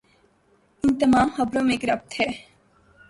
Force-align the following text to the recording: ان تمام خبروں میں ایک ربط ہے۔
ان 0.83 0.93
تمام 0.99 1.29
خبروں 1.37 1.63
میں 1.63 1.73
ایک 1.73 1.89
ربط 1.89 2.21
ہے۔ 2.21 2.29